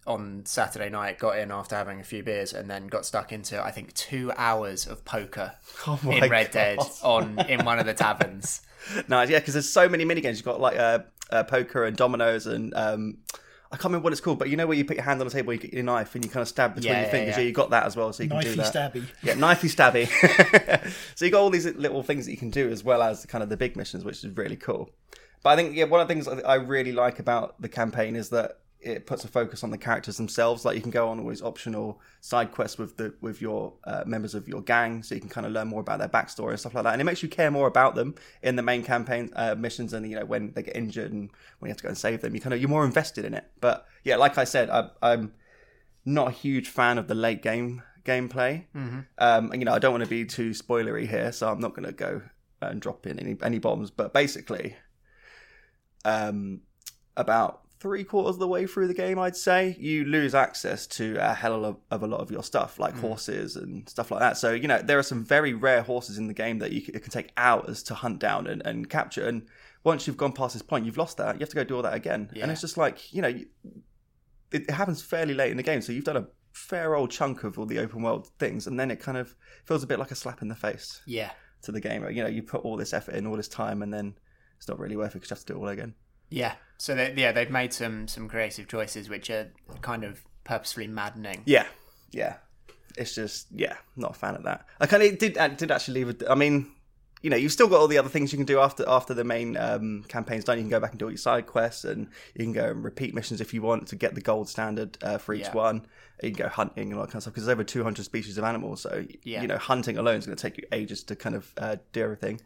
[0.06, 3.62] on Saturday night, got in after having a few beers and then got stuck into,
[3.64, 5.52] I think, two hours of poker
[5.86, 8.62] Oh in Red Dead on in one of the taverns.
[9.06, 10.38] Nice, yeah, because there's so many mini games.
[10.38, 10.98] You've got like uh,
[11.30, 13.18] uh, poker and dominoes and um,
[13.70, 15.26] I can't remember what it's called, but you know where you put your hand on
[15.28, 17.10] the table, you get your knife, and you kind of stab between Yeah, your yeah,
[17.12, 17.34] fingers.
[17.36, 17.40] yeah.
[17.42, 18.92] Yeah, you got that as well, so you can do Knifey that.
[18.92, 19.04] stabby.
[19.22, 20.92] Yeah, knifey stabby.
[21.14, 23.42] so you got all these little things that you can do as well as kind
[23.44, 24.90] of the big missions, which is really cool.
[25.44, 28.16] But I think yeah, one of the things I I really like about the campaign
[28.16, 30.64] is that it puts a focus on the characters themselves.
[30.64, 34.02] Like you can go on all these optional side quests with the with your uh,
[34.06, 36.60] members of your gang, so you can kind of learn more about their backstory and
[36.60, 36.92] stuff like that.
[36.92, 40.08] And it makes you care more about them in the main campaign uh, missions, and
[40.08, 42.34] you know when they get injured and when you have to go and save them,
[42.34, 43.44] you kind of you're more invested in it.
[43.60, 45.32] But yeah, like I said, I, I'm
[46.04, 48.64] not a huge fan of the late game gameplay.
[48.74, 49.00] Mm-hmm.
[49.18, 51.74] Um, and you know, I don't want to be too spoilery here, so I'm not
[51.74, 52.22] going to go
[52.60, 53.90] and drop in any any bombs.
[53.90, 54.76] But basically,
[56.04, 56.62] um,
[57.16, 61.16] about three quarters of the way through the game, I'd say you lose access to
[61.20, 63.00] a hell of, of a lot of your stuff, like mm.
[63.00, 64.36] horses and stuff like that.
[64.36, 67.10] So you know, there are some very rare horses in the game that you can
[67.10, 69.26] take hours to hunt down and, and capture.
[69.26, 69.42] And
[69.82, 71.34] once you've gone past this point, you've lost that.
[71.34, 72.44] You have to go do all that again, Yeah.
[72.44, 73.34] and it's just like you know.
[74.52, 77.58] It happens fairly late in the game, so you've done a fair old chunk of
[77.58, 80.14] all the open world things, and then it kind of feels a bit like a
[80.14, 81.30] slap in the face Yeah.
[81.62, 82.06] to the game.
[82.10, 84.14] You know, you put all this effort in, all this time, and then
[84.58, 85.94] it's not really worth it because you have to do it all again.
[86.32, 86.54] Yeah.
[86.78, 89.50] So they, yeah, they've made some some creative choices which are
[89.82, 91.42] kind of purposefully maddening.
[91.46, 91.66] Yeah,
[92.10, 92.36] yeah.
[92.98, 94.66] It's just yeah, not a fan of that.
[94.80, 96.22] I kind of did I did actually leave it.
[96.28, 96.70] I mean,
[97.22, 99.22] you know, you've still got all the other things you can do after after the
[99.24, 100.58] main um, campaign's done.
[100.58, 102.82] You can go back and do all your side quests, and you can go and
[102.84, 105.52] repeat missions if you want to get the gold standard uh, for each Yeah.
[105.52, 105.86] one.
[106.22, 108.38] You can go hunting and all that kind of stuff because there's over 200 species
[108.38, 108.82] of animals.
[108.82, 109.40] So Yeah.
[109.42, 112.02] you know, hunting alone is going to take you ages to kind of uh, do
[112.02, 112.40] everything.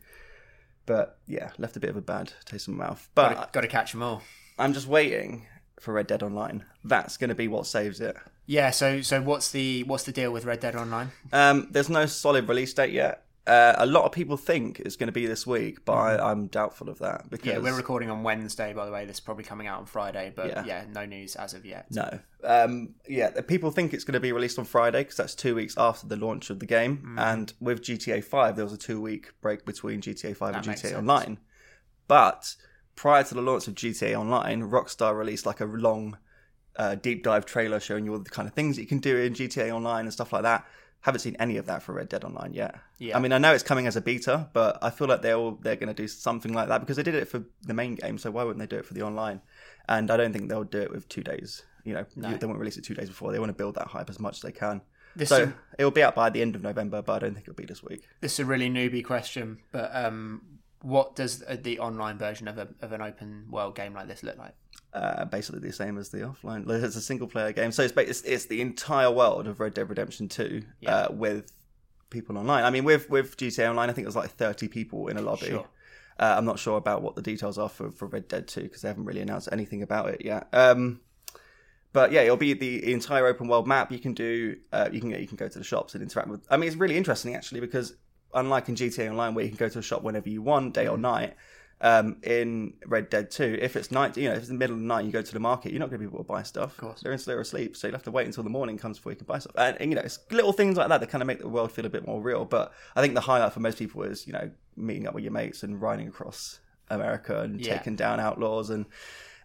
[0.87, 3.09] But yeah, left a bit of a bad taste in my mouth.
[3.15, 4.23] But Got to, got to catch them all.
[4.59, 5.47] I'm just waiting
[5.81, 6.65] for Red Dead Online.
[6.85, 8.17] That's going to be what saves it.
[8.47, 8.71] Yeah.
[8.71, 11.11] So so what's the what's the deal with Red Dead Online?
[11.33, 13.25] Um, there's no solid release date yet.
[13.47, 16.49] Uh, a lot of people think it's going to be this week, but I, I'm
[16.49, 17.65] doubtful of that because Mm-hmm.
[17.65, 19.05] Yeah, we're recording on Wednesday, by the way.
[19.05, 20.65] This is probably coming out on Friday, but Yeah.
[20.65, 21.87] yeah, no news as of yet.
[21.91, 22.19] no.
[22.43, 25.75] Um, yeah, people think it's going to be released on Friday because that's two weeks
[25.77, 26.97] after the launch of the game.
[26.99, 27.19] Mm-hmm.
[27.19, 30.77] And with GTA 5, there was a two week break between GTA 5 That and
[30.77, 30.95] GTA sense.
[30.95, 31.39] Online.
[32.09, 32.55] But
[32.95, 36.19] prior to the launch of GTA Online, Rockstar released like a long
[36.77, 39.17] uh, deep dive trailer showing you all the kind of things that you can do
[39.17, 40.65] in GTA Online and stuff like that.
[41.07, 42.75] Haven't seen any of that for Red Dead Online yet.
[42.99, 43.17] Yeah.
[43.17, 45.53] I mean, I know it's coming as a beta, but I feel like they're all,
[45.53, 48.19] they're going to do something like that because they did it for the main game.
[48.19, 49.41] So why wouldn't they do it for the online?
[49.89, 51.63] And I don't think they'll do it with two days.
[51.85, 53.31] You know, you- they won't release it two days before.
[53.31, 54.81] They want to build that hype as much as they can.
[55.15, 57.35] This so is- it will be out by the end of November, but I don't
[57.35, 58.09] think it'll be this week.
[58.21, 60.43] This is a really newbie question, but um,
[60.83, 64.39] what does the online version of, a, of an open world game like this look
[64.39, 64.55] like?
[64.93, 66.69] Uh, basically the same as the offline.
[66.69, 69.89] It's a single player game, so it's, it's it's the entire world of Red Dead
[69.89, 71.53] Redemption Two uh, with
[72.11, 72.65] people online.
[72.65, 75.49] I mean, with with GTA Online, I think there's like 30 people in a lobby.
[75.49, 75.67] Sure.
[76.19, 78.81] Uh, I'm not sure about what the details are for, for Red Dead 2 because
[78.81, 80.49] they haven't really announced anything about it yet.
[80.53, 81.01] Um,
[81.93, 83.93] but yeah, it'll be the entire open world map.
[83.93, 86.47] You can do, uh, you can you can go to the shops and interact with.
[86.51, 87.97] I mean, it's really interesting actually because
[88.35, 90.89] unlike in GTA Online where you can go to a shop whenever you want, day
[90.89, 91.35] or night.
[91.79, 94.81] Um, in Red Dead 2, if it's night, you know, if it's the middle of
[94.81, 96.43] the night, you go to the market, you're not going to be able to buy
[96.43, 96.71] stuff.
[96.73, 97.01] Of course.
[97.03, 99.17] They're in they're asleep, so you'll have to wait until the morning comes before you
[99.17, 99.53] can buy stuff.
[99.59, 101.71] And, and, you know, it's little things like that that kind of make the world
[101.73, 102.47] feel a bit more real.
[102.47, 105.35] But I think the highlight for most people is, you know, meeting up with your
[105.35, 107.77] mates and riding across America and Yeah.
[107.77, 108.71] taking down outlaws.
[108.71, 108.87] And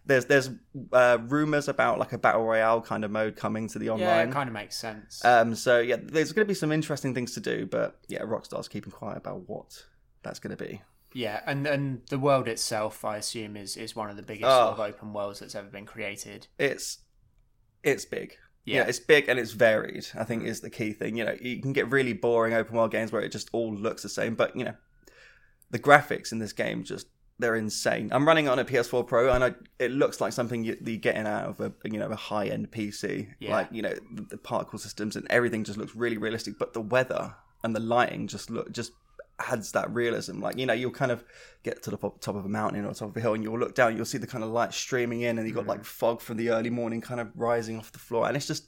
[0.06, 0.48] there's there's
[0.92, 4.06] uh, rumors about like a battle royale kind of mode coming to the online.
[4.06, 5.22] Yeah, it kind of makes sense.
[5.24, 8.68] Um, so yeah, there's going to be some interesting things to do, but yeah, Rockstar's
[8.68, 9.84] keeping quiet about what
[10.22, 10.80] that's going to be.
[11.14, 14.66] Yeah, and and the world itself, I assume, is is one of the biggest Oh.
[14.66, 14.84] sort of oh.
[14.84, 16.46] open worlds that's ever been created.
[16.58, 16.98] It's
[17.82, 18.36] it's big.
[18.64, 18.76] Yeah.
[18.76, 20.06] Yeah, it's big and it's varied.
[20.16, 21.16] I think is the key thing.
[21.16, 24.02] You know, you can get really boring open world games where it just all looks
[24.02, 24.74] the same, but you know,
[25.70, 28.10] the graphics in this game just they're insane.
[28.12, 30.96] I'm running it on a PS4 Pro, and I, it looks like something you, you're
[30.96, 33.28] getting out of a you know a high end PC.
[33.40, 33.52] Yeah.
[33.52, 36.80] Like you know the, the particle systems and everything just looks really realistic, but the
[36.80, 38.92] weather and the lighting just look just
[39.38, 40.40] adds that realism.
[40.40, 41.24] Like you know you'll kind of
[41.62, 43.74] get to the top, of a mountain or top of a hill, and you'll look
[43.74, 45.68] down, you'll see the kind of light streaming in, and you've got mm.
[45.68, 48.66] like fog from the early morning kind of rising off the floor, and it's just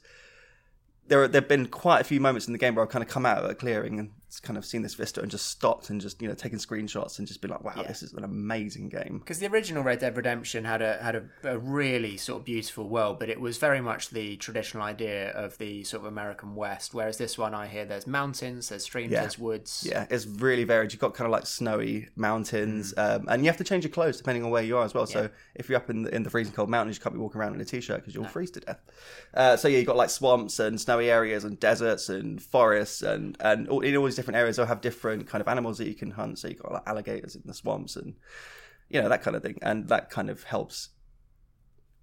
[1.07, 3.25] there there've been quite a few moments in the game where I've kind of come
[3.25, 6.21] out of a clearing and kind of seen this vista and just stopped and just
[6.21, 9.19] you know taken screenshots and just been like, wow, this is an amazing game.
[9.19, 12.89] Because the original Red Dead Redemption had a had a, a really sort of beautiful
[12.89, 16.93] world, but it was very much the traditional idea of the sort of American West.
[16.93, 19.21] Whereas this one, I hear there's mountains, there's streams, Yeah.
[19.21, 19.85] there's woods.
[19.89, 20.91] Yeah, it's really varied.
[20.91, 24.17] You've got kind of like snowy mountains, um, and you have to change your clothes
[24.17, 25.05] depending on where you are as well.
[25.05, 27.39] So if you're up in the, in the freezing cold mountains, you can't be walking
[27.39, 28.81] around in a t-shirt because you'll freeze to death.
[29.33, 33.37] Uh, so yeah, you've got like swamps and snowy areas and deserts and forests and
[33.39, 35.93] and all, in all these different areas, they'll have different kind of animals that you
[35.95, 36.39] can hunt.
[36.39, 38.15] So you've got like alligators in the swamps and
[38.89, 40.89] you know that kind of thing, and that kind of helps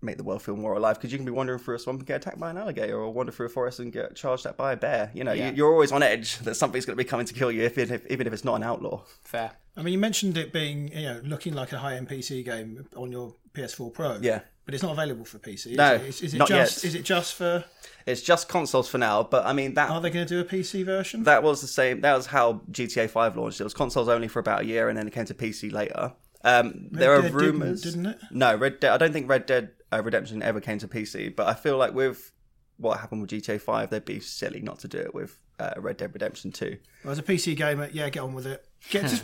[0.04, 2.06] make the world feel more alive because you can be wandering through a swamp and
[2.08, 4.72] get attacked by an alligator or wander through a forest and get charged at by
[4.72, 5.50] a bear you know Yeah.
[5.50, 7.78] you, you're always on edge that something's going to be coming to kill you if,
[7.78, 9.52] if, even if it's not an outlaw Fair.
[9.76, 13.10] I mean, you mentioned it being, you know, looking like a high-end PC game on
[13.12, 14.18] your PS4 Pro.
[14.20, 14.40] Yeah.
[14.64, 15.72] But it's not available for PC.
[15.72, 16.02] Is No, it?
[16.02, 16.84] Is, is it not just?
[16.84, 16.88] yet.
[16.88, 17.64] Is it just for?
[18.04, 20.44] it's just consoles for now but i mean that Are they going to do a
[20.44, 21.22] PC version?
[21.22, 24.40] that was the same that was how gta 5 launched it was consoles only for
[24.40, 27.40] about a year and then it came to pc later um, there are Dead didn't,
[27.40, 28.18] rumors didn't it?
[28.32, 31.46] no red dead i don't think red dead uh, redemption ever came to pc but
[31.46, 32.32] i feel like with
[32.78, 35.96] what happened with gta 5 they'd be silly not to do it with uh, red
[35.96, 38.66] dead redemption 2 Well, as a PC gamer, yeah, get on with it.
[38.90, 39.22] Get just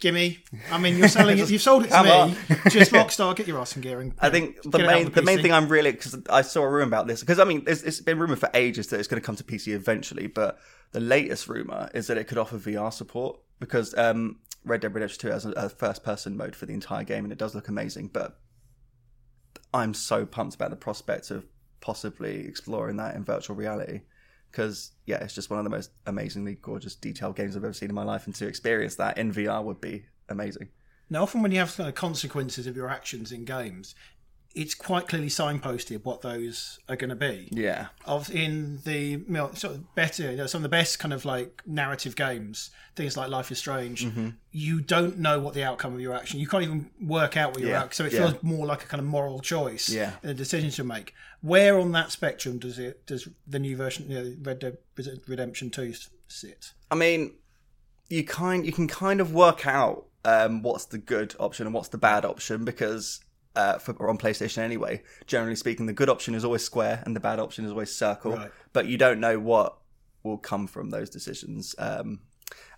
[0.00, 0.38] gimme.
[0.70, 1.50] I mean, you're selling it.
[1.50, 2.10] You've sold it to me.
[2.10, 2.36] on.
[2.70, 4.00] just Rockstar, get your ass in gear.
[4.00, 6.16] And, I think the get it out main on the main thing I'm really because
[6.30, 8.88] I saw a rumor about this because I mean it's, it's been rumored for ages
[8.88, 10.58] that it's going to come to PC eventually, but
[10.92, 15.20] the latest rumor is that it could offer VR support because um, Red Dead Redemption
[15.20, 17.68] 2 has a, a first person mode for the entire game and it does look
[17.68, 18.10] amazing.
[18.12, 18.38] But
[19.74, 21.46] I'm so pumped about the prospect of
[21.80, 24.00] possibly exploring that in virtual reality
[24.50, 27.88] because yeah, it's just one of the most amazingly gorgeous detailed games I've ever seen
[27.88, 30.68] in my life, and to experience that in VR would be amazing.
[31.10, 33.94] Now, often when you have kind of consequences of your actions in games,
[34.54, 37.48] it's quite clearly signposted what those are going to be.
[37.52, 37.88] Yeah.
[38.04, 41.12] Of in the you know, sort of better, you know, some of the best kind
[41.12, 44.30] of like narrative games, things like Life is Strange, Mm-hmm.
[44.50, 46.40] you don't know what the outcome of your action.
[46.40, 47.94] You can't even work out what your Yeah, out.
[47.94, 48.30] So it yeah.
[48.30, 49.88] feels more like a kind of moral choice.
[49.88, 50.12] Yeah.
[50.22, 51.14] And a decision to make.
[51.40, 54.78] Where on that spectrum does it does the new version, you know, Red Dead
[55.28, 55.92] Redemption Two
[56.26, 56.72] sit?
[56.90, 57.34] I mean,
[58.08, 61.88] you kind you can kind of work out um, what's the good option and what's
[61.90, 63.20] the bad option because
[63.58, 65.02] uh, for or on PlayStation anyway.
[65.26, 68.36] Generally speaking, the good option is always square and the bad option is always circle.
[68.36, 68.50] Right.
[68.72, 69.76] But you don't know what
[70.22, 71.74] will come from those decisions.
[71.76, 72.20] Um,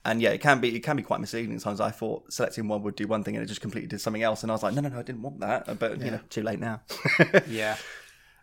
[0.05, 1.59] and yeah, it can be it can be quite misleading.
[1.59, 4.23] Sometimes I thought selecting one would do one thing and it just completely did something
[4.23, 5.79] else, and I was like, no, no, no, I didn't want that.
[5.79, 6.81] But you know, too late now.
[7.47, 7.77] Yeah.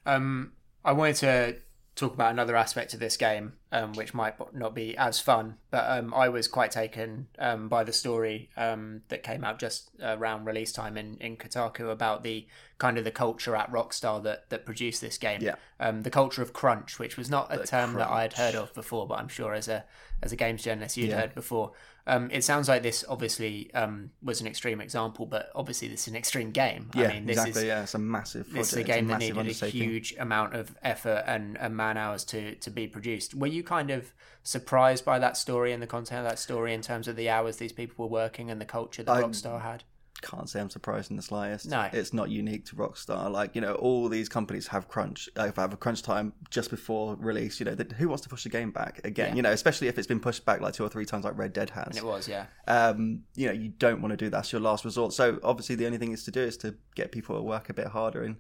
[0.06, 0.54] Um,
[0.86, 1.56] I wanted to
[1.98, 5.84] talk about another aspect of this game, um, which might not be as fun, but
[5.90, 10.46] um, I was quite taken um, by the story um, that came out just around
[10.46, 12.46] release time in, in Kotaku about the
[12.78, 15.42] kind of the culture at Rockstar that, that produced this game.
[15.42, 15.56] Yeah.
[15.80, 18.74] Um, the culture of crunch, which was not a term that I had heard of
[18.76, 19.84] before, but I'm sure as a
[20.22, 21.72] as a games journalist you'd heard before.
[22.08, 26.08] Um, it sounds like this obviously um, was an extreme example, but obviously this is
[26.08, 26.90] an extreme game.
[26.96, 27.64] yeah, I mean, this exactly.
[27.64, 28.46] is yeah, it's a massive.
[28.48, 28.58] Project.
[28.58, 32.24] this is a game that needed a huge amount of effort and, and man hours
[32.26, 33.36] to, to be produced.
[33.36, 36.82] Were you kind of surprised by that story and the content of that story in
[36.82, 39.84] terms of the hours these people were working and the culture that I- Rockstar had?
[40.22, 41.68] Can't say I'm surprised in the slightest.
[41.68, 41.90] No.
[41.92, 43.32] it's not unique to Rockstar.
[43.32, 45.30] Like you know, all these companies have crunch.
[45.36, 47.60] If I have a crunch time just before release.
[47.60, 49.30] You know, that who wants to push the game back again?
[49.30, 49.36] Yeah.
[49.36, 51.54] You know, especially if it's been pushed back like two or three times, like Red
[51.54, 51.88] Dead has.
[51.88, 52.46] And it was, yeah.
[52.68, 54.38] Um, you know, you don't want to do that.
[54.38, 55.14] That's your last resort.
[55.14, 57.74] So obviously, the only thing is to do is to get people to work a
[57.74, 58.24] bit harder.
[58.24, 58.38] And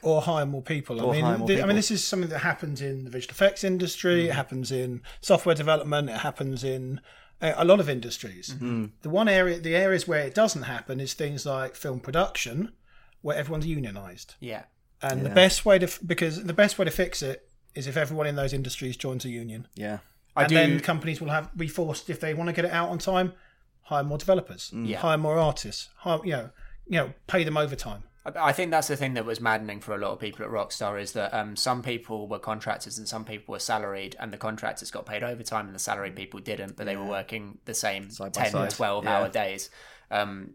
[0.00, 1.00] or hire more people.
[1.00, 3.30] I mean, hire more the- I mean, this is something that happens in the visual
[3.32, 4.28] effects industry.
[4.28, 6.10] It happens in software development.
[6.10, 7.00] It happens in
[7.52, 8.50] a, lot of industries.
[8.50, 8.86] Mm-hmm.
[9.02, 12.72] The one area, the areas where it doesn't happen, is things like film production,
[13.22, 14.34] where everyone's unionized.
[14.40, 14.64] Yeah.
[15.02, 18.26] And the best way to, because the best way to fix it is if everyone
[18.26, 19.98] in those industries joins a union, yeah,
[20.34, 20.54] I and do.
[20.54, 23.32] then companies will have be forced if they want to get it out on time,
[23.82, 24.88] hire more developers, mm.
[24.88, 24.98] Yeah.
[24.98, 26.50] hire more artists, hire, you know,
[26.86, 28.04] you know, pay them overtime.
[28.26, 31.00] I think that's the thing that was maddening for a lot of people at Rockstar
[31.00, 34.90] is that um, some people were contractors and some people were salaried, and the contractors
[34.90, 38.32] got paid overtime and the salaried people didn't, but they were working the same Side
[38.32, 38.70] 10, side.
[38.70, 39.18] 12 Yeah.
[39.18, 39.68] hour days.
[40.10, 40.54] Um,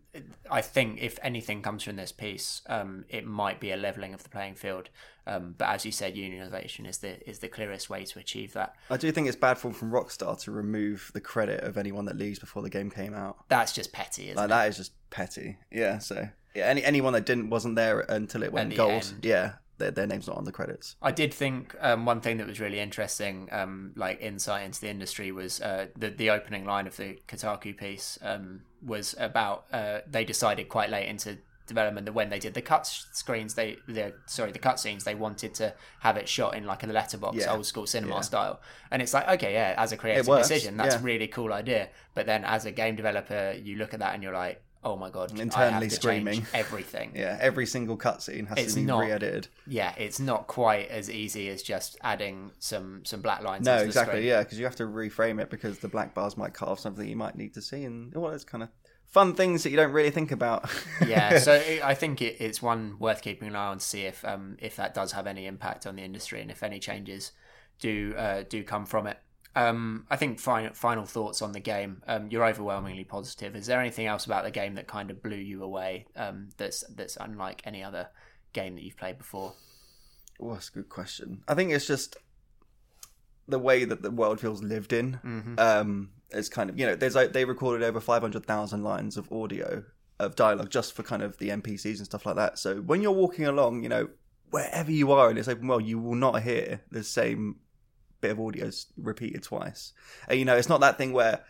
[0.50, 4.24] I think if anything comes from this piece, um, it might be a leveling of
[4.24, 4.90] the playing field.
[5.28, 8.76] Um, but as you said, unionisation is the is the clearest way to achieve that.
[8.90, 12.16] I do think it's bad form from Rockstar to remove the credit of anyone that
[12.18, 13.38] leaves before the game came out.
[13.50, 14.50] That's just petty, isn't Like it?
[14.50, 15.58] that is just petty.
[15.72, 15.98] Yeah.
[16.00, 18.92] So yeah, any anyone that didn't wasn't there until it went the gold.
[18.92, 19.20] end.
[19.24, 20.96] Yeah, their, their name's not on the credits.
[21.02, 24.90] I did think um, one thing that was really interesting, um, like insight into the
[24.90, 30.00] industry, was uh, the the opening line of the Kotaku piece um, was about uh,
[30.10, 31.38] they decided quite late into
[31.68, 35.54] development that when they did the cut screens, they the sorry the cutscenes, they wanted
[35.54, 37.54] to have it shot in like a letterbox, Yeah.
[37.54, 38.22] old school cinema Yeah.
[38.22, 38.60] style.
[38.90, 41.00] And it's like, okay, yeah, as a creative decision, that's yeah.
[41.00, 41.90] a really cool idea.
[42.16, 45.10] But then as a game developer, you look at that and you're like, oh my
[45.10, 46.46] god, Internally screaming.
[46.54, 47.12] everything.
[47.16, 49.48] Yeah, every single cutscene has It's to be not- re-edited.
[49.68, 53.66] yeah, it's not quite as easy as just adding some some black lines.
[53.66, 54.28] No, exactly.
[54.28, 57.08] Yeah, because you have to reframe it because the black bars might cut off something
[57.08, 58.70] you might need to see, and all those kind of
[59.08, 60.70] fun things that you don't really think about.
[61.08, 64.04] yeah, so it, I think it, it's one worth keeping an eye on to see
[64.04, 67.32] if um, if that does have any impact on the industry and if any changes
[67.80, 69.18] do uh, do come from it.
[69.60, 72.02] Um, I think final final thoughts on the game.
[72.08, 73.56] Um, you're overwhelmingly positive.
[73.56, 76.06] Is there anything else about the game that kind of blew you away?
[76.16, 78.10] Um, that's that's unlike any other
[78.54, 79.54] game that you've played before.
[80.42, 81.44] Oh, that's a good question.
[81.48, 82.16] I think it's just
[83.48, 85.20] the way that the world feels lived in.
[85.26, 85.56] Mm-hmm.
[85.58, 89.18] Um, it's kind of you know, there's like they recorded over five hundred thousand lines
[89.18, 89.84] of audio
[90.20, 92.60] of dialogue just for kind of the NPCs and stuff like that.
[92.60, 94.10] So when you're walking along, you know,
[94.52, 97.58] wherever you are in this open world, you will not hear the same
[98.22, 99.94] bit of audio s- repeated twice.
[100.28, 101.44] And, you know, it's not that thing where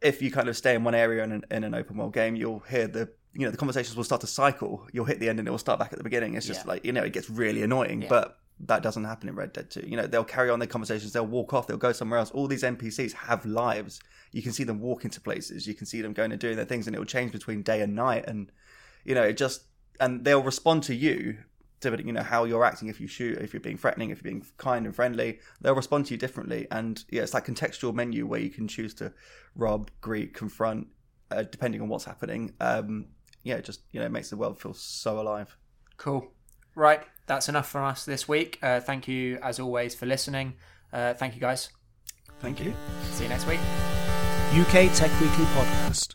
[0.00, 2.36] if you kind of stay in one area in an, in an open world game,
[2.36, 4.86] you'll hear the you know the conversations will start to cycle.
[4.92, 6.34] You'll hit the end and it will start back at the beginning.
[6.34, 6.72] It's just Yeah.
[6.72, 8.08] like you know it gets really annoying, Yeah.
[8.08, 9.84] but that doesn't happen in Red Dead 2.
[9.86, 12.30] You know they'll carry on their conversations, they'll walk off, they'll go somewhere else.
[12.30, 14.00] All these NPCs have lives.
[14.32, 15.66] You can see them walk into places.
[15.66, 17.80] You can see them going and doing their things, and it will change between day
[17.82, 18.24] and night.
[18.26, 18.50] And
[19.04, 19.62] you know it just
[20.00, 21.38] and they'll respond to you.
[21.80, 24.30] To you know how you're acting if you shoot, if you're being threatening, if you're
[24.30, 26.66] being kind and friendly, they'll respond to you differently.
[26.70, 29.12] And yeah, it's that contextual menu where you can choose to
[29.54, 30.88] rob, greet, confront,
[31.30, 32.52] uh, depending on what's happening.
[32.60, 33.06] Um,
[33.42, 35.56] yeah, it just you know makes the world feel so alive.
[35.96, 36.32] Cool.
[36.74, 38.58] Right, that's enough for us this week.
[38.62, 40.54] Uh, thank you, as always, for listening.
[40.92, 41.70] Uh, thank you, guys.
[42.40, 42.72] Thank you.
[43.10, 43.60] See you next week.
[44.52, 46.14] UK Tech Weekly Podcast.